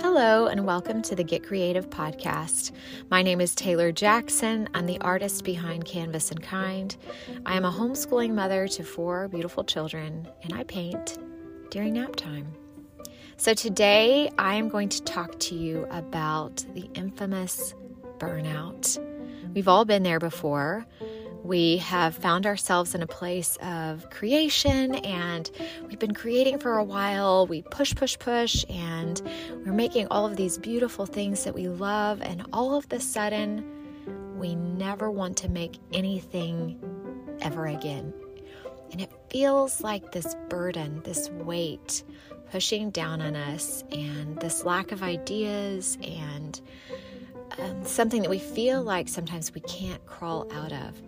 Hello, 0.00 0.46
and 0.46 0.64
welcome 0.64 1.02
to 1.02 1.16
the 1.16 1.24
Get 1.24 1.42
Creative 1.42 1.90
podcast. 1.90 2.70
My 3.10 3.22
name 3.22 3.40
is 3.40 3.54
Taylor 3.54 3.90
Jackson. 3.90 4.68
I'm 4.74 4.86
the 4.86 5.00
artist 5.00 5.44
behind 5.44 5.86
Canvas 5.86 6.30
and 6.30 6.40
Kind. 6.40 6.96
I 7.46 7.56
am 7.56 7.64
a 7.64 7.72
homeschooling 7.72 8.34
mother 8.34 8.68
to 8.68 8.84
four 8.84 9.26
beautiful 9.26 9.64
children, 9.64 10.28
and 10.42 10.52
I 10.52 10.62
paint 10.64 11.18
during 11.70 11.94
nap 11.94 12.14
time. 12.14 12.52
So, 13.38 13.54
today 13.54 14.30
I 14.38 14.54
am 14.54 14.68
going 14.68 14.88
to 14.90 15.02
talk 15.02 15.38
to 15.40 15.56
you 15.56 15.86
about 15.90 16.64
the 16.74 16.88
infamous 16.94 17.74
burnout. 18.18 19.04
We've 19.52 19.68
all 19.68 19.84
been 19.84 20.04
there 20.04 20.20
before. 20.20 20.86
We 21.42 21.78
have 21.78 22.14
found 22.14 22.46
ourselves 22.46 22.94
in 22.94 23.02
a 23.02 23.06
place 23.06 23.56
of 23.62 24.10
creation 24.10 24.94
and 24.96 25.50
we've 25.86 25.98
been 25.98 26.14
creating 26.14 26.58
for 26.58 26.76
a 26.76 26.84
while. 26.84 27.46
We 27.46 27.62
push, 27.62 27.94
push, 27.94 28.18
push, 28.18 28.64
and 28.68 29.20
we're 29.64 29.72
making 29.72 30.08
all 30.10 30.26
of 30.26 30.36
these 30.36 30.58
beautiful 30.58 31.06
things 31.06 31.44
that 31.44 31.54
we 31.54 31.68
love. 31.68 32.20
And 32.20 32.46
all 32.52 32.76
of 32.76 32.88
the 32.88 33.00
sudden, 33.00 33.64
we 34.38 34.54
never 34.54 35.10
want 35.10 35.38
to 35.38 35.48
make 35.48 35.78
anything 35.92 36.78
ever 37.40 37.66
again. 37.66 38.12
And 38.92 39.00
it 39.00 39.10
feels 39.30 39.80
like 39.80 40.12
this 40.12 40.34
burden, 40.48 41.00
this 41.04 41.30
weight 41.30 42.02
pushing 42.50 42.90
down 42.90 43.20
on 43.20 43.36
us, 43.36 43.84
and 43.92 44.38
this 44.40 44.64
lack 44.64 44.92
of 44.92 45.02
ideas 45.02 45.96
and 46.02 46.60
um, 47.58 47.84
something 47.84 48.22
that 48.22 48.30
we 48.30 48.38
feel 48.38 48.82
like 48.82 49.08
sometimes 49.08 49.54
we 49.54 49.60
can't 49.62 50.04
crawl 50.06 50.46
out 50.52 50.72
of. 50.72 51.00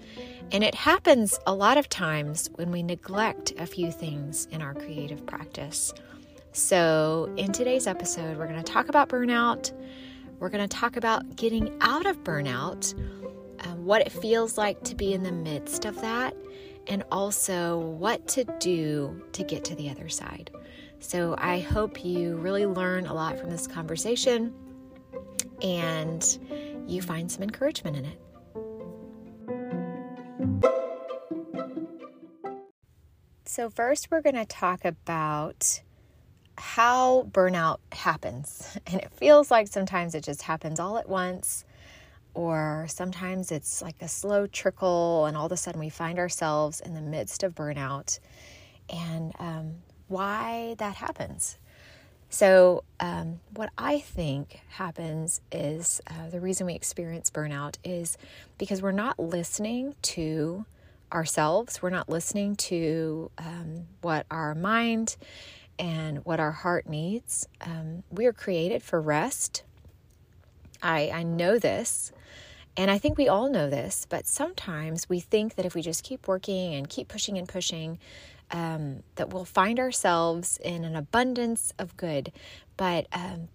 And 0.51 0.63
it 0.63 0.75
happens 0.75 1.39
a 1.47 1.55
lot 1.55 1.79
of 1.79 1.89
times 1.89 2.51
when 2.57 2.71
we 2.71 2.83
neglect 2.83 3.53
a 3.59 3.67
few 3.67 3.91
things 3.91 4.47
in 4.51 4.61
our 4.61 4.75
creative 4.75 5.25
practice. 5.27 5.95
So, 6.53 7.33
in 7.39 7.53
today's 7.53 7.87
episode, 7.87 8.37
we're 8.37 8.47
going 8.47 8.63
to 8.63 8.73
talk 8.73 8.91
about 8.91 9.09
burnout. 9.09 9.73
We're 10.39 10.51
going 10.51 10.69
to 10.69 10.77
talk 10.77 10.97
about 10.97 11.37
getting 11.37 11.75
out 11.81 12.05
of 12.05 12.23
burnout, 12.25 12.93
um, 13.65 13.87
what 13.87 14.03
it 14.03 14.13
feels 14.13 14.59
like 14.59 14.83
to 14.85 14.95
be 14.95 15.15
in 15.15 15.23
the 15.23 15.33
midst 15.33 15.87
of 15.87 15.99
that, 16.03 16.37
and 16.89 17.05
also 17.11 17.79
what 17.79 18.29
to 18.29 18.45
do 18.61 19.23
to 19.33 19.45
get 19.45 19.65
to 19.65 19.75
the 19.75 19.89
other 19.89 20.11
side. 20.11 20.51
So, 20.99 21.35
I 21.39 21.61
hope 21.61 22.05
you 22.05 22.37
really 22.37 22.67
learn 22.67 23.07
a 23.07 23.15
lot 23.15 23.39
from 23.39 23.49
this 23.49 23.67
conversation 23.67 24.53
and 25.63 26.39
you 26.87 27.01
find 27.01 27.31
some 27.31 27.43
encouragement 27.43 27.97
in 27.97 28.05
it. 28.07 28.19
So, 33.45 33.69
first, 33.69 34.11
we're 34.11 34.23
going 34.23 34.35
to 34.35 34.47
talk 34.47 34.85
about 34.85 35.83
how 36.57 37.25
burnout 37.31 37.79
happens. 37.93 38.79
And 38.87 39.01
it 39.01 39.11
feels 39.13 39.51
like 39.51 39.69
sometimes 39.69 40.15
it 40.15 40.25
just 40.25 40.43
happens 40.43 40.81
all 40.81 40.99
at 40.99 41.09
once, 41.09 41.65
or 42.35 42.87
sometimes 42.89 43.53
it's 43.53 43.83
like 43.83 43.97
a 44.01 44.09
slow 44.09 44.47
trickle, 44.47 45.27
and 45.27 45.37
all 45.37 45.47
of 45.47 45.53
a 45.53 45.57
sudden 45.57 45.81
we 45.81 45.89
find 45.89 46.19
ourselves 46.19 46.81
in 46.81 46.95
the 46.95 47.01
midst 47.01 47.43
of 47.43 47.55
burnout 47.55 48.19
and 48.89 49.33
um, 49.39 49.75
why 50.09 50.75
that 50.79 50.95
happens. 50.95 51.59
So, 52.33 52.83
um, 52.99 53.41
what 53.55 53.69
I 53.77 53.99
think 53.99 54.63
happens 54.71 55.43
is 55.53 56.01
uh, 56.07 56.31
the 56.31 56.41
reason 56.41 56.67
we 56.67 56.73
experience 56.73 57.29
burnout 57.29 57.77
is 57.85 58.17
because 58.57 58.81
we're 58.81 58.91
not 58.91 59.19
listening 59.19 59.95
to 60.01 60.65
ourselves, 61.13 61.83
we're 61.83 61.91
not 61.91 62.09
listening 62.09 62.57
to 62.57 63.31
um, 63.37 63.85
what 64.01 64.25
our 64.31 64.55
mind 64.55 65.19
and 65.79 66.25
what 66.25 66.41
our 66.41 66.53
heart 66.53 66.89
needs. 66.89 67.47
Um, 67.61 68.03
we 68.11 68.25
are 68.25 68.33
created 68.33 68.83
for 68.83 68.99
rest. 68.99 69.63
I, 70.83 71.11
I 71.11 71.25
know 71.25 71.59
this. 71.59 72.13
And 72.79 72.91
I 72.91 72.97
think 72.97 73.19
we 73.19 73.29
all 73.29 73.51
know 73.51 73.69
this, 73.69 74.07
but 74.09 74.27
sometimes 74.27 75.07
we 75.07 75.21
think 75.21 75.57
that 75.57 75.67
if 75.67 75.75
we 75.75 75.83
just 75.83 76.03
keep 76.03 76.27
working 76.27 76.73
and 76.73 76.89
keep 76.89 77.09
pushing 77.09 77.37
and 77.37 77.47
pushing, 77.47 77.99
um, 78.53 79.03
that 79.17 79.31
we'll 79.31 79.45
find 79.45 79.81
ourselves 79.81 80.59
in 80.63 80.85
an 80.85 80.95
abundance 80.95 81.73
of 81.79 81.97
good. 81.97 82.33
But 82.77 83.07
um, 83.13 83.49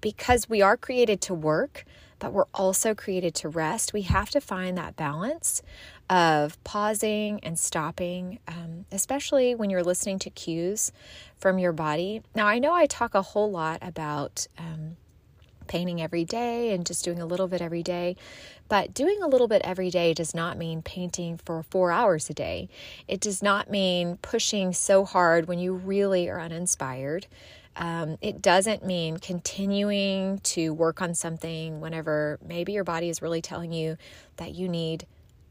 because 0.00 0.48
we 0.48 0.62
are 0.62 0.76
created 0.76 1.20
to 1.22 1.34
work, 1.34 1.84
but 2.18 2.32
we're 2.32 2.46
also 2.54 2.94
created 2.94 3.34
to 3.34 3.48
rest, 3.48 3.92
we 3.92 4.02
have 4.02 4.30
to 4.30 4.40
find 4.40 4.78
that 4.78 4.96
balance 4.96 5.62
of 6.08 6.62
pausing 6.64 7.40
and 7.42 7.58
stopping, 7.58 8.38
um, 8.46 8.86
especially 8.92 9.54
when 9.54 9.70
you're 9.70 9.82
listening 9.82 10.18
to 10.20 10.30
cues 10.30 10.92
from 11.36 11.58
your 11.58 11.72
body. 11.72 12.22
Now, 12.34 12.46
I 12.46 12.58
know 12.58 12.72
I 12.72 12.86
talk 12.86 13.14
a 13.14 13.22
whole 13.22 13.50
lot 13.50 13.78
about. 13.82 14.46
Um, 14.58 14.96
painting 15.66 16.00
every 16.00 16.24
day 16.24 16.72
and 16.72 16.86
just 16.86 17.04
doing 17.04 17.20
a 17.20 17.26
little 17.26 17.48
bit 17.48 17.60
every 17.60 17.82
day. 17.82 18.16
But 18.68 18.94
doing 18.94 19.22
a 19.22 19.28
little 19.28 19.48
bit 19.48 19.62
every 19.64 19.90
day 19.90 20.14
does 20.14 20.34
not 20.34 20.56
mean 20.56 20.82
painting 20.82 21.38
for 21.44 21.62
four 21.62 21.90
hours 21.90 22.30
a 22.30 22.34
day. 22.34 22.68
It 23.06 23.20
does 23.20 23.42
not 23.42 23.70
mean 23.70 24.18
pushing 24.22 24.72
so 24.72 25.04
hard 25.04 25.46
when 25.46 25.58
you 25.58 25.74
really 25.74 26.28
are 26.28 26.40
uninspired. 26.40 27.26
Um, 27.76 28.18
it 28.20 28.40
doesn't 28.40 28.84
mean 28.84 29.18
continuing 29.18 30.38
to 30.40 30.72
work 30.72 31.02
on 31.02 31.14
something 31.14 31.80
whenever 31.80 32.38
maybe 32.46 32.72
your 32.72 32.84
body 32.84 33.08
is 33.08 33.20
really 33.20 33.42
telling 33.42 33.72
you 33.72 33.96
that 34.36 34.54
you 34.54 34.68
need 34.68 35.06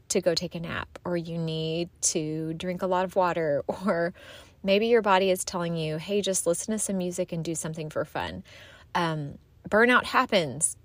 to 0.08 0.20
go 0.20 0.34
take 0.34 0.54
a 0.54 0.60
nap 0.60 0.98
or 1.04 1.16
you 1.16 1.36
need 1.36 1.90
to 2.00 2.54
drink 2.54 2.82
a 2.82 2.86
lot 2.86 3.04
of 3.04 3.14
water 3.16 3.62
or 3.68 4.14
maybe 4.62 4.86
your 4.86 5.02
body 5.02 5.30
is 5.30 5.44
telling 5.44 5.76
you, 5.76 5.98
hey, 5.98 6.22
just 6.22 6.46
listen 6.46 6.72
to 6.72 6.78
some 6.78 6.98
music 6.98 7.32
and 7.32 7.44
do 7.44 7.54
something 7.54 7.90
for 7.90 8.04
fun. 8.04 8.42
Um, 8.94 9.38
burnout 9.68 10.04
happens 10.04 10.76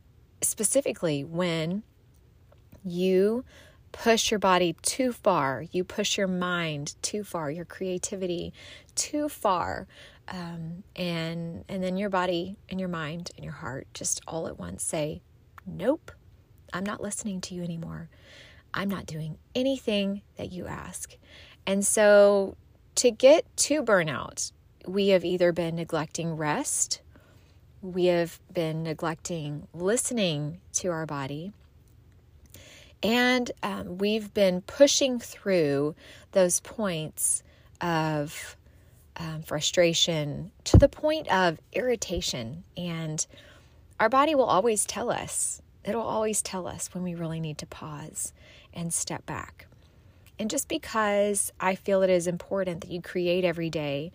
specifically 0.41 1.23
when 1.23 1.83
you 2.83 3.43
push 3.91 4.31
your 4.31 4.39
body 4.39 4.75
too 4.81 5.11
far, 5.11 5.65
you 5.71 5.83
push 5.83 6.17
your 6.17 6.27
mind 6.27 6.95
too 7.01 7.23
far, 7.23 7.49
your 7.49 7.65
creativity 7.65 8.53
too 8.95 9.29
far, 9.29 9.87
um, 10.27 10.83
and 10.95 11.65
and 11.67 11.83
then 11.83 11.97
your 11.97 12.09
body 12.09 12.57
and 12.69 12.79
your 12.79 12.89
mind 12.89 13.31
and 13.35 13.43
your 13.43 13.53
heart 13.53 13.87
just 13.93 14.21
all 14.27 14.47
at 14.47 14.59
once 14.59 14.83
say, 14.83 15.21
"Nope, 15.65 16.11
I'm 16.71 16.85
not 16.85 17.01
listening 17.01 17.41
to 17.41 17.55
you 17.55 17.63
anymore. 17.63 18.09
I'm 18.73 18.89
not 18.89 19.05
doing 19.05 19.37
anything 19.55 20.21
that 20.37 20.51
you 20.51 20.67
ask." 20.67 21.17
And 21.65 21.85
so, 21.85 22.55
to 22.95 23.11
get 23.11 23.45
to 23.57 23.83
burnout, 23.83 24.51
we 24.87 25.09
have 25.09 25.25
either 25.25 25.51
been 25.51 25.75
neglecting 25.75 26.33
rest 26.35 27.01
we 27.81 28.05
have 28.05 28.39
been 28.53 28.83
neglecting 28.83 29.67
listening 29.73 30.59
to 30.73 30.89
our 30.89 31.05
body. 31.05 31.53
And 33.01 33.49
um, 33.63 33.97
we've 33.97 34.33
been 34.33 34.61
pushing 34.61 35.19
through 35.19 35.95
those 36.33 36.59
points 36.59 37.43
of 37.79 38.57
um, 39.15 39.41
frustration 39.41 40.51
to 40.65 40.77
the 40.77 40.89
point 40.89 41.31
of 41.31 41.59
irritation. 41.71 42.63
And 42.75 43.25
our 43.99 44.09
body 44.09 44.35
will 44.35 44.45
always 44.45 44.85
tell 44.85 45.09
us, 45.09 45.61
it'll 45.85 46.01
always 46.01 46.41
tell 46.41 46.67
us 46.67 46.93
when 46.93 47.03
we 47.03 47.15
really 47.15 47.39
need 47.39 47.57
to 47.59 47.65
pause 47.65 48.33
and 48.73 48.93
step 48.93 49.25
back. 49.25 49.67
And 50.37 50.49
just 50.49 50.67
because 50.67 51.51
I 51.59 51.75
feel 51.75 52.01
it 52.01 52.09
is 52.09 52.27
important 52.27 52.81
that 52.81 52.91
you 52.91 53.01
create 53.01 53.43
every 53.43 53.69
day, 53.69 54.11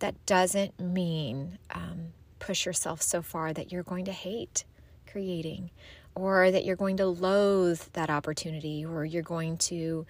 that 0.00 0.26
doesn't 0.26 0.80
mean 0.80 1.58
um, 1.72 2.12
push 2.44 2.66
yourself 2.66 3.00
so 3.00 3.22
far 3.22 3.54
that 3.54 3.72
you're 3.72 3.82
going 3.82 4.04
to 4.04 4.12
hate 4.12 4.64
creating 5.10 5.70
or 6.14 6.50
that 6.50 6.64
you're 6.64 6.76
going 6.76 6.98
to 6.98 7.06
loathe 7.06 7.80
that 7.94 8.10
opportunity 8.10 8.84
or 8.84 9.04
you're 9.04 9.22
going 9.22 9.56
to 9.56 10.04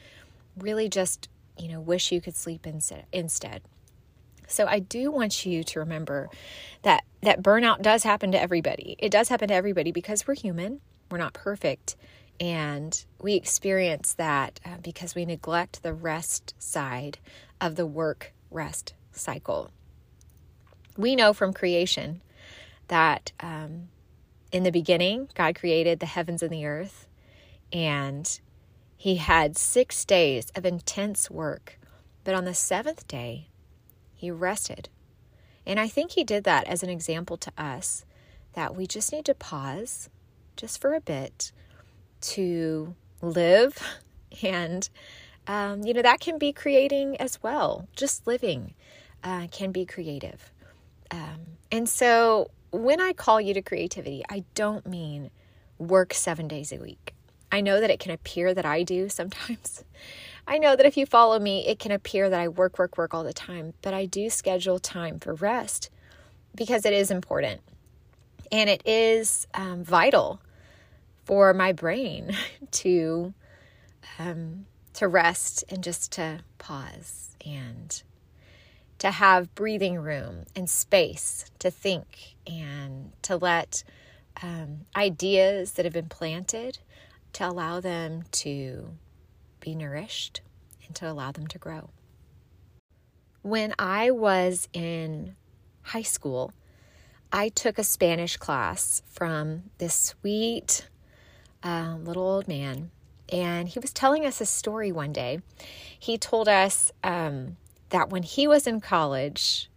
really 0.59 0.89
just, 0.89 1.29
you 1.57 1.69
know, 1.69 1.81
wish 1.81 2.11
you 2.11 2.21
could 2.21 2.35
sleep 2.35 2.67
instead. 2.67 3.63
So 4.49 4.67
I 4.67 4.81
do 4.81 5.13
want 5.13 5.47
you 5.47 5.63
to 5.63 5.79
remember 5.79 6.29
that 6.83 7.05
that 7.23 7.41
burnout 7.41 7.83
does 7.83 8.03
happen 8.03 8.33
to 8.33 8.41
everybody. 8.41 8.97
It 8.99 9.11
does 9.11 9.29
happen 9.29 9.49
to 9.49 9.55
everybody 9.55 9.93
because 9.93 10.27
we're 10.27 10.35
human. 10.35 10.81
We're 11.11 11.19
not 11.19 11.35
perfect. 11.35 11.95
And 12.41 13.05
we 13.21 13.35
experience 13.35 14.13
that 14.15 14.59
uh, 14.65 14.79
because 14.83 15.15
we 15.15 15.25
neglect 15.25 15.83
the 15.83 15.95
rest 15.95 16.55
side 16.59 17.19
of 17.61 17.77
the 17.77 17.87
work 17.87 18.33
rest 18.51 18.93
cycle. 19.13 19.71
We 20.97 21.15
know 21.17 21.33
from 21.33 21.53
creation 21.53 22.21
that 22.89 23.33
um, 23.41 23.89
in 24.53 24.63
the 24.63 24.73
beginning, 24.73 25.29
God 25.35 25.55
created 25.55 26.01
the 26.01 26.07
heavens 26.07 26.43
and 26.43 26.53
the 26.53 26.67
earth, 26.67 27.07
and 27.73 28.41
He 28.97 29.17
had 29.17 29.57
six 29.57 30.05
days 30.05 30.51
of 30.55 30.65
intense 30.65 31.31
work. 31.31 31.79
But 32.25 32.35
on 32.35 32.45
the 32.45 32.55
seventh 32.55 33.07
day, 33.07 33.49
He 34.15 34.31
rested. 34.31 34.89
And 35.67 35.81
I 35.81 35.89
think 35.89 36.13
He 36.13 36.25
did 36.25 36.45
that 36.45 36.67
as 36.67 36.83
an 36.83 36.91
example 36.91 37.37
to 37.39 37.53
us 37.57 38.05
that 38.55 38.77
we 38.77 38.87
just 38.87 39.13
need 39.13 39.25
to 39.27 39.35
pause 39.35 40.09
just 40.57 40.81
for 40.81 40.95
a 40.95 41.01
bit 41.01 41.53
to 42.21 42.95
live 43.21 43.83
and 44.43 44.89
um, 45.47 45.83
you 45.83 45.93
know, 45.93 46.03
that 46.03 46.21
can 46.21 46.39
be 46.39 46.53
creating 46.53 47.17
as 47.19 47.43
well. 47.43 47.87
Just 47.95 48.27
living 48.27 48.75
uh, 49.23 49.47
can 49.51 49.73
be 49.73 49.85
creative. 49.85 50.53
Um, 51.11 51.59
and 51.71 51.89
so 51.89 52.51
when 52.75 53.01
I 53.01 53.13
call 53.13 53.41
you 53.41 53.55
to 53.55 53.63
creativity, 53.63 54.23
I 54.29 54.45
don't 54.55 54.87
mean 54.87 55.31
work 55.79 56.15
seven 56.15 56.49
days 56.49 56.73
a 56.73 56.79
week. 56.79 57.15
I 57.53 57.61
know 57.61 57.81
that 57.81 57.91
it 57.91 58.01
can 58.01 58.11
appear 58.11 58.53
that 58.53 58.67
I 58.67 58.83
do 58.83 59.09
sometimes. 59.09 59.85
I 60.47 60.59
know 60.59 60.77
that 60.77 60.85
if 60.85 60.97
you 60.97 61.07
follow 61.07 61.39
me, 61.39 61.67
it 61.67 61.79
can 61.79 61.93
appear 61.93 62.29
that 62.29 62.39
I 62.39 62.49
work, 62.49 62.79
work, 62.79 62.99
work 62.99 63.15
all 63.15 63.25
the 63.25 63.33
time, 63.33 63.73
but 63.81 63.95
I 63.95 64.05
do 64.05 64.29
schedule 64.29 64.79
time 64.79 65.19
for 65.19 65.35
rest 65.35 65.89
because 66.55 66.85
it 66.85 66.93
is 66.93 67.11
important 67.11 67.63
and 68.53 68.69
it 68.69 68.83
is 68.87 69.47
um, 69.55 69.83
vital 69.83 70.41
for 71.25 71.55
my 71.55 71.73
brain 71.73 72.37
to 72.73 73.33
um, 74.19 74.67
to 74.95 75.09
rest 75.09 75.65
and 75.69 75.83
just 75.83 76.13
to 76.13 76.41
pause 76.59 77.37
and 77.45 78.03
to 78.99 79.11
have 79.11 79.55
breathing 79.55 79.97
room 79.97 80.45
and 80.55 80.69
space 80.69 81.45
to 81.59 81.71
think 81.71 82.37
and 82.47 83.13
to 83.23 83.37
let 83.37 83.85
um, 84.43 84.81
ideas 84.97 85.73
that 85.73 85.85
have 85.85 85.95
been 85.95 86.09
planted 86.09 86.79
to 87.33 87.49
allow 87.49 87.81
them 87.81 88.23
to 88.31 88.91
be 89.61 89.75
nourished 89.75 90.41
and 90.87 90.95
to 90.97 91.11
allow 91.11 91.33
them 91.33 91.47
to 91.49 91.59
grow. 91.59 91.91
When 93.43 93.75
I 93.79 94.11
was 94.11 94.69
in 94.73 95.37
high 95.83 96.03
school, 96.03 96.53
I 97.33 97.49
took 97.49 97.79
a 97.79 97.85
Spanish 97.85 98.37
class 98.37 99.03
from 99.07 99.65
this 99.79 99.95
sweet 99.95 100.89
uh, 101.63 101.97
little 102.01 102.23
old 102.23 102.47
man, 102.47 102.91
and 103.31 103.69
he 103.69 103.79
was 103.79 103.93
telling 103.93 104.25
us 104.25 104.41
a 104.41 104.47
story 104.47 104.93
one 104.93 105.13
day. 105.13 105.41
He 105.99 106.17
told 106.17 106.49
us 106.49 106.93
um, 107.03 107.57
that 107.91 108.11
when 108.11 108.23
he 108.23 108.47
was 108.47 108.67
in 108.67 108.81
college, 108.81 109.71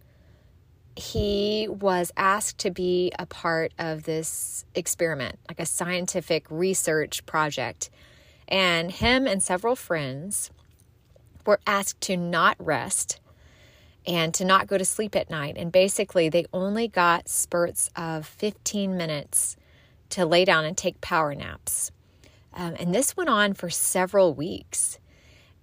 he 0.96 1.68
was 1.70 2.10
asked 2.16 2.58
to 2.58 2.70
be 2.70 3.12
a 3.18 3.26
part 3.26 3.72
of 3.78 4.02
this 4.02 4.64
experiment, 4.74 5.38
like 5.48 5.60
a 5.60 5.66
scientific 5.66 6.46
research 6.50 7.24
project. 7.24 7.90
And 8.48 8.90
him 8.90 9.26
and 9.26 9.42
several 9.42 9.76
friends 9.76 10.50
were 11.46 11.60
asked 11.66 12.00
to 12.02 12.16
not 12.16 12.56
rest 12.58 13.20
and 14.06 14.32
to 14.34 14.44
not 14.44 14.66
go 14.66 14.78
to 14.78 14.84
sleep 14.84 15.14
at 15.14 15.30
night. 15.30 15.56
And 15.56 15.70
basically, 15.70 16.28
they 16.28 16.46
only 16.52 16.88
got 16.88 17.28
spurts 17.28 17.90
of 17.94 18.26
15 18.26 18.96
minutes 18.96 19.56
to 20.10 20.24
lay 20.24 20.44
down 20.44 20.64
and 20.64 20.76
take 20.76 21.00
power 21.00 21.34
naps. 21.34 21.92
Um, 22.54 22.74
and 22.80 22.94
this 22.94 23.16
went 23.16 23.28
on 23.30 23.54
for 23.54 23.70
several 23.70 24.34
weeks. 24.34 24.98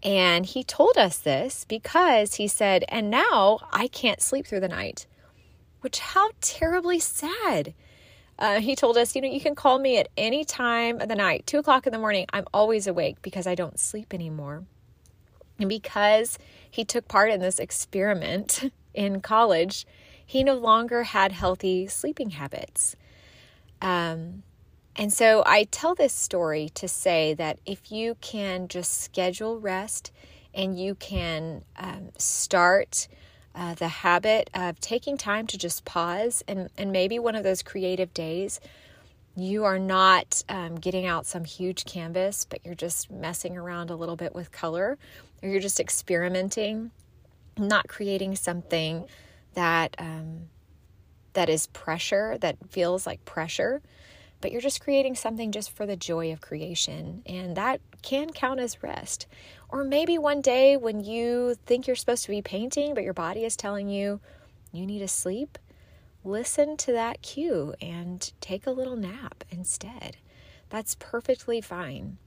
And 0.05 0.45
he 0.45 0.63
told 0.63 0.97
us 0.97 1.17
this 1.17 1.65
because 1.67 2.35
he 2.35 2.47
said, 2.47 2.85
and 2.89 3.09
now 3.09 3.57
I 3.71 3.87
can't 3.87 4.21
sleep 4.21 4.45
through 4.45 4.59
the 4.59 4.67
night, 4.67 5.07
which 5.81 5.97
how 5.97 6.29
terribly 6.41 6.99
sad. 6.99 7.73
Uh, 8.37 8.59
he 8.59 8.75
told 8.75 8.97
us, 8.97 9.15
you 9.15 9.21
know, 9.21 9.27
you 9.27 9.41
can 9.41 9.55
call 9.55 9.79
me 9.79 9.97
at 9.97 10.09
any 10.15 10.45
time 10.45 11.01
of 11.01 11.09
the 11.09 11.15
night, 11.15 11.47
two 11.47 11.57
o'clock 11.57 11.87
in 11.87 11.93
the 11.93 11.97
morning. 11.97 12.27
I'm 12.31 12.45
always 12.53 12.85
awake 12.85 13.23
because 13.23 13.47
I 13.47 13.55
don't 13.55 13.79
sleep 13.79 14.13
anymore. 14.13 14.65
And 15.57 15.69
because 15.69 16.37
he 16.69 16.85
took 16.85 17.07
part 17.07 17.31
in 17.31 17.39
this 17.39 17.57
experiment 17.57 18.71
in 18.93 19.21
college, 19.21 19.87
he 20.23 20.43
no 20.43 20.55
longer 20.55 21.03
had 21.03 21.31
healthy 21.31 21.87
sleeping 21.87 22.31
habits. 22.31 22.95
Um, 23.81 24.43
and 24.95 25.11
so 25.11 25.43
I 25.45 25.65
tell 25.65 25.95
this 25.95 26.13
story 26.13 26.69
to 26.75 26.87
say 26.87 27.33
that 27.33 27.59
if 27.65 27.91
you 27.91 28.15
can 28.21 28.67
just 28.67 29.01
schedule 29.01 29.59
rest 29.59 30.11
and 30.53 30.79
you 30.79 30.95
can 30.95 31.63
um, 31.77 32.09
start 32.17 33.07
uh, 33.53 33.73
the 33.75 33.87
habit 33.87 34.49
of 34.53 34.79
taking 34.79 35.17
time 35.17 35.47
to 35.47 35.57
just 35.57 35.85
pause 35.85 36.43
and, 36.47 36.69
and 36.77 36.91
maybe 36.91 37.19
one 37.19 37.35
of 37.35 37.43
those 37.43 37.61
creative 37.61 38.13
days 38.13 38.59
you 39.37 39.65
are 39.65 39.79
not 39.79 40.43
um, 40.47 40.75
getting 40.75 41.05
out 41.05 41.25
some 41.25 41.43
huge 41.43 41.85
canvas 41.85 42.45
but 42.49 42.59
you're 42.65 42.75
just 42.75 43.11
messing 43.11 43.57
around 43.57 43.89
a 43.89 43.95
little 43.95 44.15
bit 44.15 44.33
with 44.33 44.51
color 44.51 44.97
or 45.41 45.49
you're 45.49 45.61
just 45.61 45.79
experimenting 45.79 46.91
not 47.57 47.87
creating 47.87 48.35
something 48.35 49.05
that 49.53 49.95
um, 49.99 50.49
that 51.33 51.49
is 51.49 51.67
pressure 51.67 52.37
that 52.39 52.57
feels 52.69 53.05
like 53.05 53.23
pressure 53.25 53.81
but 54.45 54.51
you're 54.51 54.61
just 54.61 54.79
creating 54.79 55.15
something 55.15 55.51
just 55.51 55.71
for 55.71 55.87
the 55.87 55.95
joy 55.95 56.31
of 56.31 56.39
creation 56.39 57.23
and 57.25 57.57
that 57.57 57.81
can 58.03 58.31
count 58.31 58.59
as 58.59 58.83
rest 58.83 59.25
or 59.69 59.83
maybe 59.83 60.19
one 60.19 60.39
day 60.39 60.77
when 60.77 61.03
you 61.03 61.55
think 61.65 61.87
you're 61.87 61.95
supposed 61.95 62.25
to 62.25 62.29
be 62.29 62.43
painting, 62.43 62.93
but 62.93 63.03
your 63.03 63.11
body 63.11 63.43
is 63.43 63.55
telling 63.55 63.89
you 63.89 64.19
you 64.71 64.85
need 64.85 64.99
to 64.99 65.07
sleep, 65.07 65.57
listen 66.23 66.77
to 66.77 66.91
that 66.91 67.23
cue 67.23 67.73
and 67.81 68.33
take 68.39 68.67
a 68.67 68.71
little 68.71 68.95
nap 68.95 69.43
instead. 69.49 70.17
That's 70.69 70.93
perfectly 70.99 71.59
fine. 71.59 72.19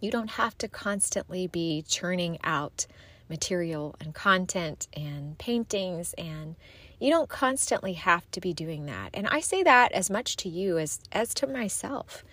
You 0.00 0.10
don't 0.10 0.30
have 0.30 0.58
to 0.58 0.66
constantly 0.66 1.46
be 1.46 1.84
churning 1.86 2.38
out 2.42 2.88
material 3.30 3.94
and 4.00 4.12
content 4.12 4.88
and 4.92 5.38
paintings 5.38 6.14
and 6.14 6.56
you 6.98 7.10
don't 7.10 7.28
constantly 7.28 7.92
have 7.94 8.28
to 8.32 8.40
be 8.40 8.52
doing 8.52 8.86
that. 8.86 9.10
And 9.14 9.26
I 9.28 9.40
say 9.40 9.62
that 9.62 9.92
as 9.92 10.10
much 10.10 10.36
to 10.36 10.48
you 10.48 10.78
as 10.78 11.00
as 11.12 11.34
to 11.34 11.46
myself. 11.46 12.24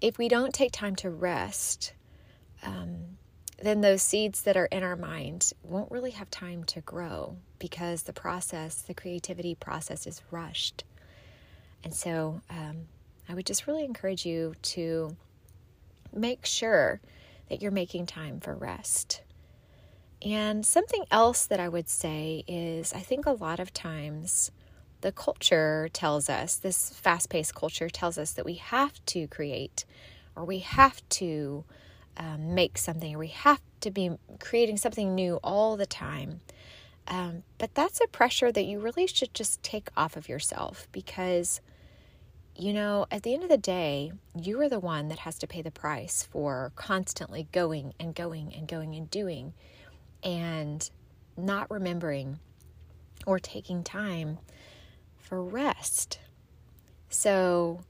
If 0.00 0.18
we 0.18 0.28
don't 0.28 0.54
take 0.54 0.72
time 0.72 0.94
to 0.96 1.10
rest, 1.10 1.94
um, 2.62 3.16
then 3.62 3.80
those 3.80 4.02
seeds 4.02 4.42
that 4.42 4.56
are 4.56 4.66
in 4.66 4.82
our 4.82 4.96
mind 4.96 5.52
won't 5.62 5.90
really 5.90 6.10
have 6.10 6.30
time 6.30 6.64
to 6.64 6.80
grow 6.82 7.36
because 7.58 8.02
the 8.02 8.12
process, 8.12 8.82
the 8.82 8.94
creativity 8.94 9.54
process, 9.54 10.06
is 10.06 10.20
rushed. 10.30 10.84
And 11.82 11.94
so 11.94 12.42
um, 12.50 12.88
I 13.28 13.34
would 13.34 13.46
just 13.46 13.66
really 13.66 13.84
encourage 13.84 14.26
you 14.26 14.54
to 14.62 15.16
make 16.12 16.44
sure 16.44 17.00
that 17.48 17.62
you're 17.62 17.70
making 17.70 18.06
time 18.06 18.40
for 18.40 18.54
rest. 18.54 19.22
And 20.26 20.66
something 20.66 21.04
else 21.12 21.46
that 21.46 21.60
I 21.60 21.68
would 21.68 21.88
say 21.88 22.42
is 22.48 22.92
I 22.92 22.98
think 22.98 23.26
a 23.26 23.30
lot 23.30 23.60
of 23.60 23.72
times 23.72 24.50
the 25.00 25.12
culture 25.12 25.88
tells 25.92 26.28
us, 26.28 26.56
this 26.56 26.90
fast 26.90 27.30
paced 27.30 27.54
culture 27.54 27.88
tells 27.88 28.18
us 28.18 28.32
that 28.32 28.44
we 28.44 28.54
have 28.54 28.92
to 29.06 29.28
create 29.28 29.84
or 30.34 30.44
we 30.44 30.58
have 30.58 31.08
to 31.10 31.64
um, 32.16 32.56
make 32.56 32.76
something 32.76 33.14
or 33.14 33.18
we 33.18 33.28
have 33.28 33.60
to 33.82 33.92
be 33.92 34.18
creating 34.40 34.78
something 34.78 35.14
new 35.14 35.38
all 35.44 35.76
the 35.76 35.86
time. 35.86 36.40
Um, 37.06 37.44
but 37.58 37.76
that's 37.76 38.00
a 38.00 38.08
pressure 38.08 38.50
that 38.50 38.64
you 38.64 38.80
really 38.80 39.06
should 39.06 39.32
just 39.32 39.62
take 39.62 39.90
off 39.96 40.16
of 40.16 40.28
yourself 40.28 40.88
because, 40.90 41.60
you 42.56 42.72
know, 42.72 43.06
at 43.12 43.22
the 43.22 43.32
end 43.32 43.44
of 43.44 43.48
the 43.48 43.56
day, 43.56 44.10
you 44.34 44.60
are 44.60 44.68
the 44.68 44.80
one 44.80 45.06
that 45.06 45.20
has 45.20 45.38
to 45.38 45.46
pay 45.46 45.62
the 45.62 45.70
price 45.70 46.24
for 46.24 46.72
constantly 46.74 47.46
going 47.52 47.94
and 48.00 48.12
going 48.12 48.52
and 48.52 48.66
going 48.66 48.96
and 48.96 49.08
doing 49.08 49.54
and 50.22 50.90
not 51.36 51.70
remembering 51.70 52.38
or 53.26 53.38
taking 53.38 53.82
time 53.82 54.38
for 55.16 55.42
rest. 55.42 56.18
So, 57.08 57.80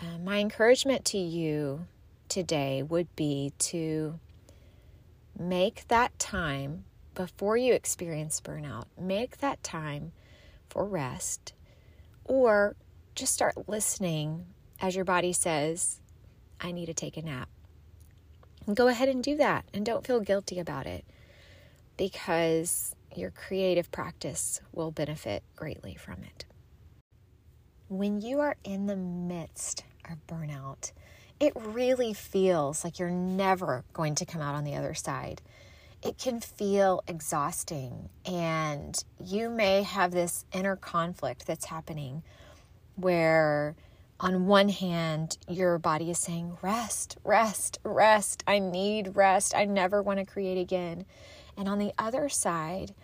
uh, 0.00 0.18
my 0.18 0.38
encouragement 0.38 1.04
to 1.06 1.18
you 1.18 1.86
today 2.28 2.82
would 2.82 3.14
be 3.14 3.52
to 3.58 4.18
make 5.38 5.86
that 5.88 6.18
time 6.18 6.84
before 7.14 7.56
you 7.56 7.72
experience 7.74 8.40
burnout, 8.40 8.84
make 9.00 9.38
that 9.38 9.62
time 9.62 10.12
for 10.68 10.84
rest, 10.84 11.52
or 12.24 12.74
just 13.14 13.32
start 13.32 13.68
listening 13.68 14.46
as 14.80 14.96
your 14.96 15.04
body 15.04 15.32
says, 15.32 16.00
I 16.60 16.72
need 16.72 16.86
to 16.86 16.94
take 16.94 17.16
a 17.16 17.22
nap. 17.22 17.48
And 18.66 18.74
go 18.74 18.88
ahead 18.88 19.08
and 19.08 19.22
do 19.22 19.36
that 19.36 19.64
and 19.72 19.86
don't 19.86 20.06
feel 20.06 20.20
guilty 20.20 20.58
about 20.58 20.86
it 20.86 21.04
because 21.96 22.94
your 23.14 23.30
creative 23.30 23.90
practice 23.90 24.60
will 24.72 24.90
benefit 24.90 25.42
greatly 25.56 25.94
from 25.94 26.22
it. 26.24 26.44
When 27.88 28.20
you 28.20 28.40
are 28.40 28.56
in 28.64 28.86
the 28.86 28.96
midst 28.96 29.84
of 30.10 30.26
burnout, 30.26 30.92
it 31.40 31.52
really 31.56 32.14
feels 32.14 32.84
like 32.84 32.98
you're 32.98 33.10
never 33.10 33.84
going 33.92 34.14
to 34.16 34.24
come 34.24 34.40
out 34.40 34.54
on 34.54 34.64
the 34.64 34.74
other 34.74 34.94
side. 34.94 35.42
It 36.02 36.18
can 36.18 36.40
feel 36.40 37.02
exhausting, 37.06 38.08
and 38.26 39.02
you 39.22 39.48
may 39.48 39.82
have 39.82 40.10
this 40.10 40.44
inner 40.52 40.76
conflict 40.76 41.46
that's 41.46 41.64
happening 41.66 42.22
where, 42.96 43.74
on 44.20 44.46
one 44.46 44.68
hand, 44.68 45.38
your 45.48 45.78
body 45.78 46.10
is 46.10 46.18
saying, 46.18 46.58
Rest, 46.62 47.16
rest, 47.24 47.78
rest. 47.84 48.44
I 48.46 48.58
need 48.58 49.16
rest. 49.16 49.54
I 49.54 49.64
never 49.64 50.02
want 50.02 50.18
to 50.18 50.26
create 50.26 50.58
again. 50.58 51.06
And 51.56 51.68
on 51.68 51.78
the 51.78 51.92
other 51.98 52.28
side, 52.28 52.94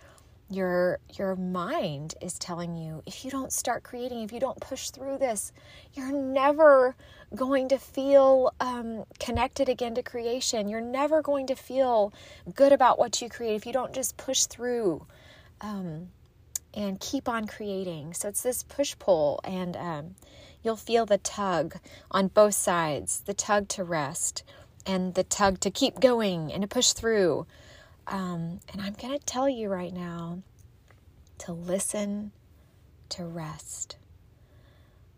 your 0.49 0.99
your 1.17 1.35
mind 1.35 2.15
is 2.21 2.37
telling 2.37 2.75
you 2.75 3.01
if 3.05 3.23
you 3.23 3.31
don't 3.31 3.53
start 3.53 3.83
creating 3.83 4.21
if 4.21 4.33
you 4.33 4.39
don't 4.41 4.59
push 4.59 4.89
through 4.89 5.17
this 5.17 5.53
you're 5.93 6.11
never 6.11 6.93
going 7.35 7.69
to 7.69 7.77
feel 7.77 8.53
um, 8.59 9.05
connected 9.19 9.69
again 9.69 9.95
to 9.95 10.03
creation. 10.03 10.67
You're 10.67 10.81
never 10.81 11.21
going 11.21 11.47
to 11.47 11.55
feel 11.55 12.13
good 12.55 12.73
about 12.73 12.99
what 12.99 13.21
you 13.21 13.29
create 13.29 13.55
if 13.55 13.65
you 13.65 13.73
don't 13.73 13.93
just 13.93 14.17
push 14.17 14.45
through 14.45 15.05
um, 15.61 16.09
and 16.73 16.99
keep 16.99 17.29
on 17.29 17.47
creating. 17.47 18.13
So 18.13 18.27
it's 18.27 18.41
this 18.41 18.63
push 18.63 18.95
pull 18.99 19.39
and 19.43 19.77
um, 19.77 20.15
you'll 20.63 20.75
feel 20.75 21.05
the 21.05 21.17
tug 21.17 21.77
on 22.09 22.27
both 22.27 22.55
sides 22.55 23.21
the 23.25 23.33
tug 23.33 23.67
to 23.69 23.83
rest 23.83 24.43
and 24.85 25.13
the 25.13 25.23
tug 25.23 25.59
to 25.61 25.71
keep 25.71 25.99
going 25.99 26.51
and 26.51 26.61
to 26.63 26.67
push 26.67 26.91
through 26.91 27.45
um, 28.11 28.59
and 28.71 28.81
I'm 28.81 28.93
going 28.93 29.17
to 29.17 29.25
tell 29.25 29.47
you 29.47 29.69
right 29.69 29.93
now 29.93 30.43
to 31.39 31.53
listen, 31.53 32.33
to 33.09 33.25
rest. 33.25 33.95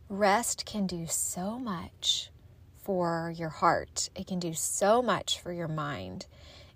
Rest 0.08 0.66
can 0.66 0.86
do 0.86 1.08
so 1.08 1.58
much 1.58 2.30
for 2.78 3.34
your 3.36 3.50
heart, 3.50 4.10
it 4.16 4.28
can 4.28 4.40
do 4.40 4.54
so 4.54 5.02
much 5.02 5.40
for 5.40 5.52
your 5.52 5.68
mind. 5.68 6.28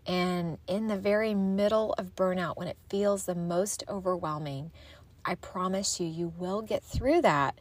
And 0.08 0.58
in 0.68 0.88
the 0.88 0.98
very 0.98 1.36
middle 1.36 1.94
of 1.98 2.16
burnout, 2.16 2.56
when 2.58 2.70
it 2.70 2.78
feels 2.90 3.26
the 3.26 3.36
most 3.36 3.84
overwhelming, 3.90 4.72
I 5.26 5.36
promise 5.36 6.00
you, 6.00 6.08
you 6.08 6.34
will 6.38 6.62
get 6.62 6.82
through 6.82 7.22
that 7.24 7.60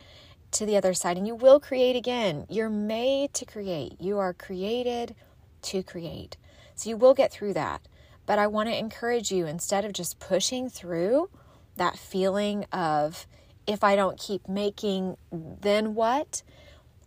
to 0.53 0.65
the 0.65 0.77
other 0.77 0.95
side 0.95 1.19
and 1.19 1.27
you 1.27 1.35
will 1.35 1.59
create 1.59 1.97
again. 1.97 2.47
You're 2.49 2.71
made 2.71 3.35
to 3.35 3.45
create, 3.45 4.01
you 4.01 4.19
are 4.19 4.33
created 4.33 5.15
to 5.63 5.83
create. 5.83 6.37
So 6.77 6.89
you 6.89 6.97
will 6.97 7.15
get 7.15 7.33
through 7.33 7.55
that. 7.55 7.83
But 8.27 8.39
I 8.39 8.49
want 8.49 8.69
to 8.69 8.77
encourage 8.79 9.31
you 9.31 9.47
instead 9.47 9.85
of 9.85 9.93
just 9.93 10.19
pushing 10.19 10.69
through 10.69 11.31
that 11.77 11.97
feeling 11.97 12.65
of 12.73 13.27
if 13.67 13.83
I 13.83 13.97
don't 13.97 14.19
keep 14.19 14.49
making, 14.49 15.17
then 15.33 15.95
what? 15.95 16.43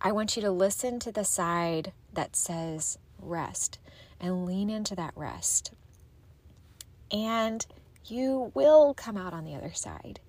I 0.02 0.12
want 0.12 0.36
you 0.36 0.42
to 0.44 0.52
listen 0.52 1.00
to 1.00 1.12
the 1.12 1.26
side 1.26 1.92
that 2.14 2.36
says 2.36 2.98
rest 3.20 3.80
and 4.20 4.46
lean 4.46 4.70
into 4.70 4.96
that 4.96 5.14
rest. 5.16 5.74
And 7.12 7.66
you 8.06 8.52
will 8.54 8.94
come 8.94 9.18
out 9.18 9.34
on 9.34 9.44
the 9.44 9.56
other 9.56 9.74
side. 9.74 10.20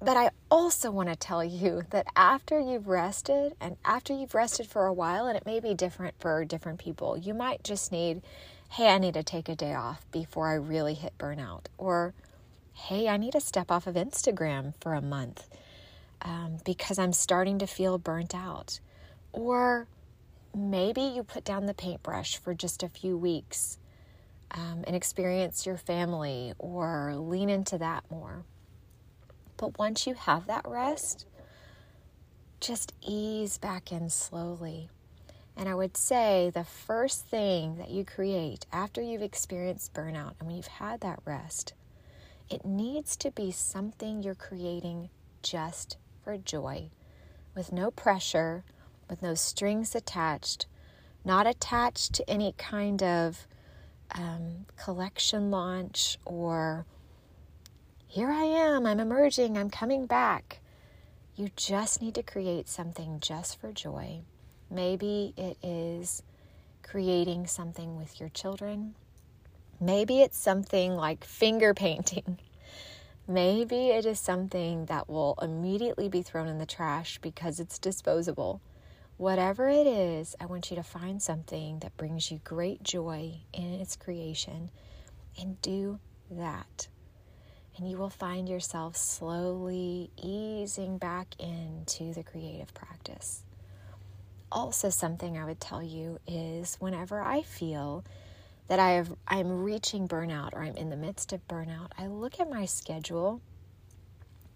But 0.00 0.16
I 0.16 0.30
also 0.50 0.90
want 0.90 1.08
to 1.08 1.16
tell 1.16 1.42
you 1.42 1.82
that 1.90 2.06
after 2.14 2.60
you've 2.60 2.86
rested 2.86 3.54
and 3.60 3.76
after 3.84 4.12
you've 4.12 4.34
rested 4.34 4.66
for 4.66 4.86
a 4.86 4.92
while, 4.92 5.26
and 5.26 5.36
it 5.36 5.46
may 5.46 5.58
be 5.58 5.74
different 5.74 6.14
for 6.18 6.44
different 6.44 6.78
people, 6.78 7.16
you 7.16 7.32
might 7.32 7.64
just 7.64 7.90
need 7.90 8.20
hey, 8.68 8.88
I 8.88 8.98
need 8.98 9.14
to 9.14 9.22
take 9.22 9.48
a 9.48 9.56
day 9.56 9.74
off 9.74 10.04
before 10.10 10.48
I 10.48 10.54
really 10.54 10.94
hit 10.94 11.16
burnout. 11.18 11.66
Or, 11.78 12.14
hey, 12.72 13.08
I 13.08 13.16
need 13.16 13.32
to 13.32 13.40
step 13.40 13.70
off 13.70 13.86
of 13.86 13.94
Instagram 13.94 14.74
for 14.80 14.94
a 14.94 15.00
month 15.00 15.48
um, 16.22 16.58
because 16.64 16.98
I'm 16.98 17.12
starting 17.12 17.58
to 17.58 17.66
feel 17.66 17.98
burnt 17.98 18.34
out. 18.34 18.80
Or 19.32 19.86
maybe 20.54 21.02
you 21.02 21.22
put 21.22 21.44
down 21.44 21.66
the 21.66 21.74
paintbrush 21.74 22.38
for 22.38 22.54
just 22.54 22.82
a 22.82 22.88
few 22.88 23.16
weeks 23.16 23.78
um, 24.50 24.84
and 24.86 24.96
experience 24.96 25.66
your 25.66 25.76
family 25.76 26.52
or 26.58 27.14
lean 27.16 27.50
into 27.50 27.78
that 27.78 28.04
more. 28.10 28.44
But 29.56 29.78
once 29.78 30.06
you 30.06 30.14
have 30.14 30.46
that 30.46 30.66
rest, 30.66 31.26
just 32.60 32.92
ease 33.02 33.58
back 33.58 33.92
in 33.92 34.10
slowly. 34.10 34.88
And 35.56 35.68
I 35.68 35.74
would 35.74 35.96
say 35.96 36.50
the 36.50 36.64
first 36.64 37.26
thing 37.26 37.76
that 37.78 37.90
you 37.90 38.04
create 38.04 38.66
after 38.72 39.00
you've 39.00 39.22
experienced 39.22 39.94
burnout 39.94 40.34
and 40.38 40.48
when 40.48 40.56
you've 40.56 40.66
had 40.66 41.00
that 41.00 41.20
rest, 41.24 41.72
it 42.50 42.64
needs 42.64 43.16
to 43.16 43.30
be 43.30 43.50
something 43.50 44.22
you're 44.22 44.34
creating 44.34 45.08
just 45.42 45.96
for 46.22 46.36
joy, 46.36 46.90
with 47.54 47.72
no 47.72 47.90
pressure, 47.90 48.64
with 49.08 49.22
no 49.22 49.34
strings 49.34 49.94
attached, 49.94 50.66
not 51.24 51.46
attached 51.46 52.12
to 52.14 52.28
any 52.30 52.52
kind 52.58 53.02
of 53.02 53.46
um, 54.14 54.66
collection 54.76 55.50
launch 55.50 56.18
or 56.24 56.86
here 58.06 58.30
I 58.30 58.44
am, 58.44 58.86
I'm 58.86 59.00
emerging, 59.00 59.58
I'm 59.58 59.70
coming 59.70 60.06
back. 60.06 60.60
You 61.34 61.50
just 61.56 62.00
need 62.00 62.14
to 62.14 62.22
create 62.22 62.68
something 62.68 63.20
just 63.20 63.60
for 63.60 63.72
joy. 63.72 64.22
Maybe 64.70 65.32
it 65.36 65.56
is 65.62 66.22
creating 66.82 67.46
something 67.46 67.96
with 67.96 68.20
your 68.20 68.28
children. 68.30 68.94
Maybe 69.80 70.22
it's 70.22 70.38
something 70.38 70.94
like 70.94 71.24
finger 71.24 71.74
painting. 71.74 72.38
Maybe 73.28 73.88
it 73.88 74.06
is 74.06 74.20
something 74.20 74.86
that 74.86 75.08
will 75.08 75.36
immediately 75.42 76.08
be 76.08 76.22
thrown 76.22 76.46
in 76.46 76.58
the 76.58 76.66
trash 76.66 77.18
because 77.18 77.58
it's 77.58 77.78
disposable. 77.78 78.60
Whatever 79.16 79.68
it 79.68 79.86
is, 79.86 80.36
I 80.40 80.46
want 80.46 80.70
you 80.70 80.76
to 80.76 80.82
find 80.82 81.20
something 81.20 81.80
that 81.80 81.96
brings 81.96 82.30
you 82.30 82.40
great 82.44 82.82
joy 82.82 83.40
in 83.52 83.74
its 83.74 83.96
creation 83.96 84.70
and 85.40 85.60
do 85.60 85.98
that. 86.30 86.88
And 87.76 87.90
you 87.90 87.96
will 87.96 88.10
find 88.10 88.48
yourself 88.48 88.96
slowly 88.96 90.10
easing 90.16 90.98
back 90.98 91.34
into 91.38 92.14
the 92.14 92.22
creative 92.22 92.72
practice 92.74 93.42
also 94.50 94.90
something 94.90 95.36
I 95.36 95.44
would 95.44 95.60
tell 95.60 95.82
you 95.82 96.18
is 96.26 96.76
whenever 96.76 97.20
I 97.20 97.42
feel 97.42 98.04
that 98.68 98.78
I 98.78 98.92
have 98.92 99.14
I'm 99.28 99.62
reaching 99.62 100.08
burnout 100.08 100.52
or 100.52 100.62
I'm 100.62 100.76
in 100.76 100.90
the 100.90 100.96
midst 100.96 101.32
of 101.32 101.46
burnout, 101.48 101.92
I 101.98 102.06
look 102.06 102.40
at 102.40 102.50
my 102.50 102.66
schedule 102.66 103.40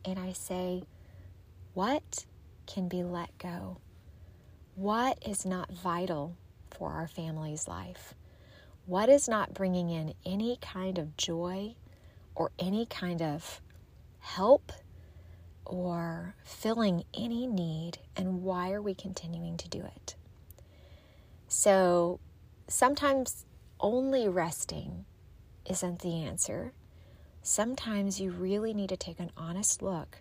and 0.05 0.19
I 0.19 0.33
say, 0.33 0.83
what 1.75 2.25
can 2.67 2.89
be 2.89 3.03
let 3.03 3.37
go? 3.39 3.79
What 4.75 5.19
is 5.27 5.45
not 5.45 5.71
vital 5.73 6.37
for 6.71 6.93
our 6.93 7.07
family's 7.07 7.69
life? 7.69 8.15
What 8.87 9.09
is 9.09 9.29
not 9.29 9.55
bringing 9.55 9.91
in 9.91 10.15
any 10.25 10.59
kind 10.61 10.99
of 10.99 11.17
joy 11.17 11.75
or 12.35 12.51
any 12.59 12.87
kind 12.87 13.23
of 13.23 13.61
help 14.21 14.73
or 15.71 16.35
filling 16.43 17.05
any 17.15 17.47
need, 17.47 17.99
and 18.17 18.43
why 18.43 18.73
are 18.73 18.83
we 18.83 18.93
continuing 18.93 19.57
to 19.57 19.69
do 19.69 19.79
it? 19.79 20.17
So 21.47 22.19
sometimes 22.67 23.47
only 23.79 24.29
resting 24.29 25.05
isn't 25.65 26.01
the 26.01 26.25
answer. 26.25 26.73
Sometimes 27.43 28.21
you 28.21 28.33
really 28.33 28.75
need 28.75 28.89
to 28.89 28.97
take 28.97 29.21
an 29.21 29.31
honest 29.37 29.81
look 29.81 30.19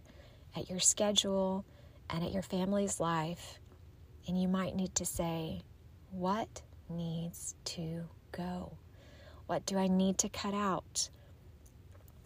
at 0.55 0.69
your 0.69 0.79
schedule 0.79 1.65
and 2.11 2.23
at 2.23 2.31
your 2.31 2.43
family's 2.43 2.99
life, 2.99 3.59
and 4.27 4.39
you 4.39 4.47
might 4.47 4.75
need 4.75 4.93
to 4.95 5.05
say, 5.05 5.61
What 6.11 6.61
needs 6.89 7.55
to 7.65 8.03
go? 8.31 8.77
What 9.47 9.65
do 9.65 9.79
I 9.79 9.87
need 9.87 10.19
to 10.19 10.29
cut 10.29 10.53
out? 10.53 11.09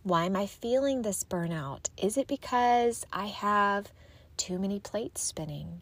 Why 0.04 0.26
am 0.26 0.36
I 0.36 0.48
feeling 0.48 1.02
this 1.02 1.24
burnout? 1.24 1.88
Is 1.98 2.18
it 2.18 2.28
because 2.28 3.06
I 3.14 3.28
have 3.28 3.90
too 4.36 4.60
many 4.60 4.78
plates 4.78 5.22
spinning? 5.22 5.80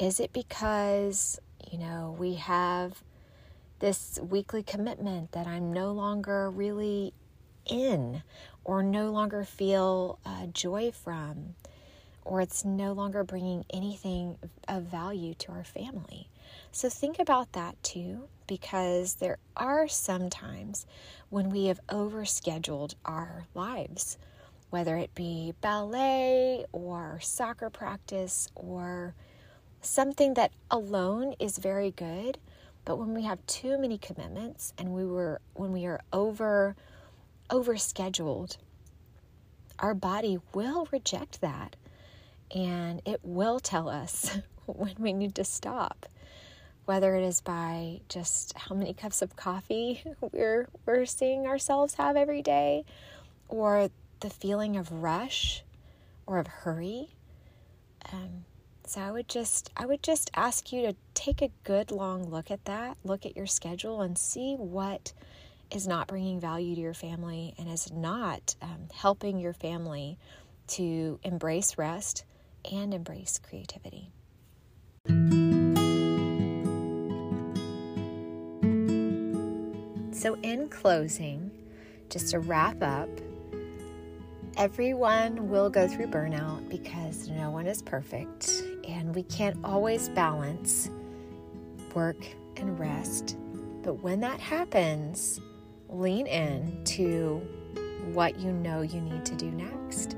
Is 0.00 0.18
it 0.18 0.32
because, 0.32 1.38
you 1.70 1.78
know, 1.78 2.16
we 2.18 2.34
have 2.34 3.04
this 3.78 4.18
weekly 4.20 4.64
commitment 4.64 5.30
that 5.30 5.46
I'm 5.46 5.72
no 5.72 5.92
longer 5.92 6.50
really 6.50 7.14
in 7.64 8.24
or 8.64 8.82
no 8.82 9.12
longer 9.12 9.44
feel 9.44 10.18
uh, 10.26 10.46
joy 10.46 10.90
from? 10.90 11.54
Or 12.24 12.40
it's 12.40 12.64
no 12.64 12.94
longer 12.94 13.22
bringing 13.22 13.64
anything 13.70 14.38
of 14.66 14.82
value 14.82 15.34
to 15.34 15.52
our 15.52 15.62
family. 15.62 16.28
So 16.72 16.88
think 16.88 17.20
about 17.20 17.52
that 17.52 17.80
too, 17.84 18.28
because 18.46 19.14
there 19.14 19.38
are 19.56 19.88
some 19.88 20.30
times 20.30 20.86
when 21.30 21.50
we 21.50 21.66
have 21.66 21.80
overscheduled 21.88 22.94
our 23.04 23.46
lives, 23.54 24.18
whether 24.70 24.96
it 24.96 25.14
be 25.14 25.54
ballet 25.60 26.64
or 26.72 27.18
soccer 27.20 27.70
practice 27.70 28.48
or 28.54 29.14
something 29.80 30.34
that 30.34 30.52
alone 30.70 31.34
is 31.38 31.58
very 31.58 31.90
good, 31.90 32.38
but 32.84 32.96
when 32.96 33.14
we 33.14 33.22
have 33.22 33.44
too 33.46 33.78
many 33.78 33.98
commitments 33.98 34.72
and 34.78 34.90
we 34.92 35.04
were 35.04 35.40
when 35.54 35.72
we 35.72 35.86
are 35.86 36.00
over 36.12 36.76
overscheduled, 37.50 38.56
our 39.78 39.94
body 39.94 40.38
will 40.54 40.88
reject 40.92 41.40
that. 41.40 41.76
And 42.54 43.02
it 43.04 43.20
will 43.22 43.58
tell 43.58 43.88
us 43.88 44.38
when 44.66 44.94
we 44.98 45.12
need 45.12 45.34
to 45.36 45.44
stop 45.44 46.06
whether 46.86 47.14
it 47.16 47.22
is 47.22 47.40
by 47.40 48.00
just 48.08 48.56
how 48.56 48.74
many 48.74 48.94
cups 48.94 49.22
of 49.22 49.36
coffee 49.36 50.02
we're 50.32 50.68
we're 50.86 51.04
seeing 51.04 51.46
ourselves 51.46 51.94
have 51.94 52.16
every 52.16 52.42
day 52.42 52.84
or 53.48 53.90
the 54.20 54.30
feeling 54.30 54.76
of 54.76 54.90
rush 54.90 55.62
or 56.26 56.38
of 56.38 56.46
hurry 56.46 57.08
um, 58.12 58.44
so 58.86 59.00
i 59.00 59.10
would 59.10 59.28
just 59.28 59.70
i 59.76 59.84
would 59.84 60.02
just 60.02 60.30
ask 60.34 60.72
you 60.72 60.82
to 60.82 60.96
take 61.14 61.42
a 61.42 61.50
good 61.64 61.90
long 61.90 62.30
look 62.30 62.50
at 62.50 62.64
that 62.64 62.96
look 63.04 63.26
at 63.26 63.36
your 63.36 63.46
schedule 63.46 64.00
and 64.00 64.16
see 64.16 64.54
what 64.54 65.12
is 65.70 65.86
not 65.86 66.06
bringing 66.06 66.40
value 66.40 66.74
to 66.74 66.80
your 66.80 66.94
family 66.94 67.54
and 67.58 67.68
is 67.68 67.92
not 67.92 68.54
um, 68.62 68.88
helping 68.94 69.38
your 69.38 69.52
family 69.52 70.18
to 70.68 71.18
embrace 71.22 71.78
rest 71.78 72.24
and 72.70 72.92
embrace 72.92 73.38
creativity. 73.38 74.10
So, 80.16 80.38
in 80.42 80.70
closing, 80.70 81.50
just 82.08 82.30
to 82.30 82.38
wrap 82.38 82.82
up, 82.82 83.10
everyone 84.56 85.50
will 85.50 85.68
go 85.68 85.86
through 85.86 86.06
burnout 86.06 86.70
because 86.70 87.28
no 87.28 87.50
one 87.50 87.66
is 87.66 87.82
perfect 87.82 88.62
and 88.88 89.14
we 89.14 89.24
can't 89.24 89.62
always 89.62 90.08
balance 90.08 90.88
work 91.94 92.16
and 92.56 92.78
rest. 92.78 93.36
But 93.82 94.02
when 94.02 94.20
that 94.20 94.40
happens, 94.40 95.38
lean 95.90 96.26
in 96.26 96.82
to 96.84 97.46
what 98.14 98.40
you 98.40 98.52
know 98.52 98.80
you 98.80 99.02
need 99.02 99.26
to 99.26 99.34
do 99.34 99.50
next, 99.50 100.16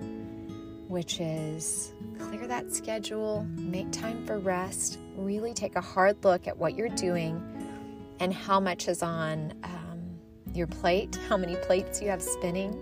which 0.86 1.18
is 1.18 1.92
clear 2.20 2.46
that 2.46 2.72
schedule, 2.72 3.48
make 3.56 3.90
time 3.90 4.24
for 4.24 4.38
rest, 4.38 5.00
really 5.16 5.52
take 5.52 5.74
a 5.74 5.80
hard 5.80 6.24
look 6.24 6.46
at 6.46 6.56
what 6.56 6.76
you're 6.76 6.88
doing 6.90 7.42
and 8.20 8.32
how 8.32 8.60
much 8.60 8.88
is 8.88 9.02
on 9.02 9.52
um, 9.64 9.77
your 10.58 10.66
plate, 10.66 11.18
how 11.28 11.36
many 11.36 11.56
plates 11.56 12.02
you 12.02 12.08
have 12.08 12.20
spinning, 12.20 12.72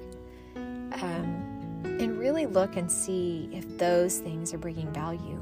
um, 0.56 1.82
and 1.84 2.18
really 2.18 2.46
look 2.46 2.76
and 2.76 2.90
see 2.90 3.48
if 3.52 3.78
those 3.78 4.18
things 4.18 4.52
are 4.52 4.58
bringing 4.58 4.90
value. 4.92 5.40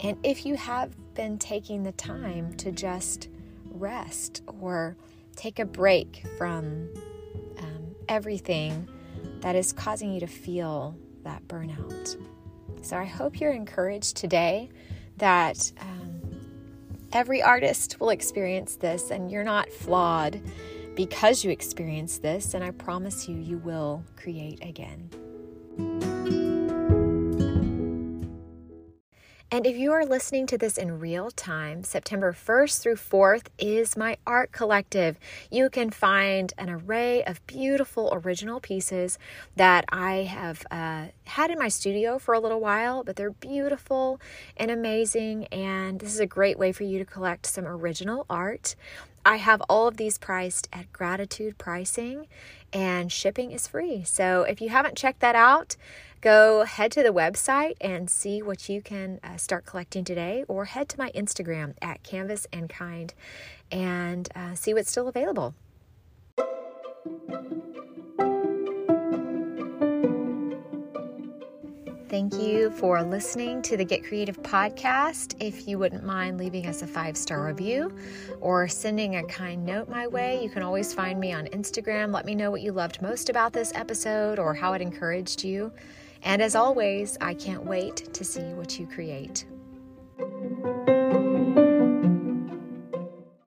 And 0.00 0.16
if 0.22 0.46
you 0.46 0.56
have 0.56 0.94
been 1.14 1.38
taking 1.38 1.82
the 1.82 1.92
time 1.92 2.54
to 2.54 2.72
just 2.72 3.28
rest 3.66 4.42
or 4.60 4.96
take 5.36 5.58
a 5.58 5.64
break 5.64 6.24
from 6.38 6.88
um, 7.58 7.94
everything 8.08 8.88
that 9.40 9.56
is 9.56 9.72
causing 9.72 10.12
you 10.12 10.20
to 10.20 10.26
feel 10.26 10.96
that 11.24 11.46
burnout. 11.48 12.16
So 12.82 12.96
I 12.96 13.04
hope 13.04 13.40
you're 13.40 13.52
encouraged 13.52 14.16
today 14.16 14.70
that 15.18 15.72
um, 15.80 16.20
every 17.12 17.42
artist 17.42 18.00
will 18.00 18.10
experience 18.10 18.76
this 18.76 19.10
and 19.10 19.30
you're 19.30 19.44
not 19.44 19.70
flawed 19.70 20.40
because 20.94 21.44
you 21.44 21.50
experience 21.50 22.18
this. 22.18 22.54
And 22.54 22.64
I 22.64 22.70
promise 22.70 23.28
you, 23.28 23.36
you 23.36 23.58
will 23.58 24.04
create 24.16 24.64
again. 24.64 25.10
And 29.52 29.66
if 29.66 29.76
you 29.76 29.90
are 29.92 30.06
listening 30.06 30.46
to 30.46 30.56
this 30.56 30.78
in 30.78 31.00
real 31.00 31.32
time, 31.32 31.82
September 31.82 32.32
1st 32.32 32.82
through 32.82 32.94
4th 32.94 33.46
is 33.58 33.96
my 33.96 34.16
art 34.24 34.52
collective. 34.52 35.18
You 35.50 35.68
can 35.68 35.90
find 35.90 36.52
an 36.56 36.70
array 36.70 37.24
of 37.24 37.44
beautiful 37.48 38.10
original 38.12 38.60
pieces 38.60 39.18
that 39.56 39.86
I 39.88 40.18
have 40.18 40.64
uh, 40.70 41.06
had 41.24 41.50
in 41.50 41.58
my 41.58 41.66
studio 41.66 42.20
for 42.20 42.32
a 42.32 42.38
little 42.38 42.60
while, 42.60 43.02
but 43.02 43.16
they're 43.16 43.32
beautiful 43.32 44.20
and 44.56 44.70
amazing. 44.70 45.46
And 45.46 45.98
this 45.98 46.14
is 46.14 46.20
a 46.20 46.26
great 46.26 46.56
way 46.56 46.70
for 46.70 46.84
you 46.84 47.00
to 47.00 47.04
collect 47.04 47.44
some 47.44 47.66
original 47.66 48.26
art. 48.30 48.76
I 49.24 49.36
have 49.36 49.62
all 49.68 49.86
of 49.86 49.96
these 49.96 50.18
priced 50.18 50.68
at 50.72 50.92
gratitude 50.92 51.58
pricing, 51.58 52.26
and 52.72 53.12
shipping 53.12 53.50
is 53.50 53.66
free. 53.66 54.02
So 54.04 54.42
if 54.42 54.60
you 54.60 54.70
haven't 54.70 54.96
checked 54.96 55.20
that 55.20 55.34
out, 55.34 55.76
go 56.20 56.64
head 56.64 56.92
to 56.92 57.02
the 57.02 57.10
website 57.10 57.74
and 57.80 58.08
see 58.08 58.42
what 58.42 58.68
you 58.68 58.80
can 58.80 59.20
uh, 59.22 59.36
start 59.36 59.66
collecting 59.66 60.04
today, 60.04 60.44
or 60.48 60.66
head 60.66 60.88
to 60.90 60.98
my 60.98 61.10
Instagram 61.12 61.74
at 61.82 62.02
Canvas 62.02 62.46
and 62.52 62.68
Kind 62.68 63.14
and 63.70 64.28
uh, 64.34 64.54
see 64.54 64.74
what's 64.74 64.90
still 64.90 65.08
available. 65.08 65.54
Thank 72.10 72.34
you 72.34 72.72
for 72.72 73.00
listening 73.04 73.62
to 73.62 73.76
the 73.76 73.84
Get 73.84 74.02
Creative 74.02 74.36
podcast. 74.42 75.36
If 75.38 75.68
you 75.68 75.78
wouldn't 75.78 76.02
mind 76.02 76.38
leaving 76.38 76.66
us 76.66 76.82
a 76.82 76.86
five 76.88 77.16
star 77.16 77.46
review 77.46 77.96
or 78.40 78.66
sending 78.66 79.14
a 79.14 79.22
kind 79.22 79.64
note 79.64 79.88
my 79.88 80.08
way, 80.08 80.42
you 80.42 80.50
can 80.50 80.64
always 80.64 80.92
find 80.92 81.20
me 81.20 81.32
on 81.32 81.46
Instagram. 81.46 82.12
Let 82.12 82.26
me 82.26 82.34
know 82.34 82.50
what 82.50 82.62
you 82.62 82.72
loved 82.72 83.00
most 83.00 83.30
about 83.30 83.52
this 83.52 83.70
episode 83.76 84.40
or 84.40 84.54
how 84.54 84.72
it 84.72 84.82
encouraged 84.82 85.44
you. 85.44 85.72
And 86.24 86.42
as 86.42 86.56
always, 86.56 87.16
I 87.20 87.32
can't 87.32 87.64
wait 87.64 88.12
to 88.12 88.24
see 88.24 88.54
what 88.54 88.76
you 88.76 88.88
create. 88.88 89.44